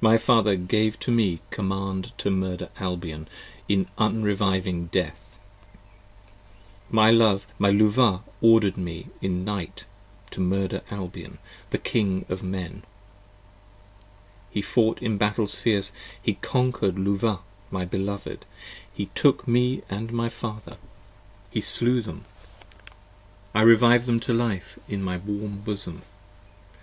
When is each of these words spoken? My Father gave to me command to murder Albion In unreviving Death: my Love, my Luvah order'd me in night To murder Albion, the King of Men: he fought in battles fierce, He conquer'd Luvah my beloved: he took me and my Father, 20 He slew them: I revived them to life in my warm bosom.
My 0.00 0.16
Father 0.16 0.56
gave 0.56 0.98
to 1.00 1.10
me 1.10 1.40
command 1.50 2.12
to 2.16 2.30
murder 2.30 2.70
Albion 2.78 3.28
In 3.68 3.86
unreviving 3.98 4.86
Death: 4.86 5.38
my 6.88 7.10
Love, 7.10 7.46
my 7.58 7.70
Luvah 7.70 8.22
order'd 8.40 8.78
me 8.78 9.08
in 9.20 9.44
night 9.44 9.84
To 10.30 10.40
murder 10.40 10.80
Albion, 10.90 11.36
the 11.68 11.76
King 11.76 12.24
of 12.30 12.42
Men: 12.42 12.82
he 14.50 14.62
fought 14.62 15.02
in 15.02 15.18
battles 15.18 15.58
fierce, 15.58 15.92
He 16.22 16.32
conquer'd 16.32 16.94
Luvah 16.94 17.40
my 17.70 17.84
beloved: 17.84 18.46
he 18.90 19.10
took 19.14 19.46
me 19.46 19.82
and 19.90 20.14
my 20.14 20.30
Father, 20.30 20.78
20 21.50 21.50
He 21.50 21.60
slew 21.60 22.00
them: 22.00 22.24
I 23.54 23.60
revived 23.60 24.06
them 24.06 24.18
to 24.20 24.32
life 24.32 24.78
in 24.88 25.02
my 25.02 25.18
warm 25.18 25.60
bosom. 25.60 26.00